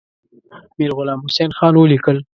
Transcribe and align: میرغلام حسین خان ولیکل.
میرغلام 0.77 1.19
حسین 1.25 1.51
خان 1.57 1.73
ولیکل. 1.75 2.17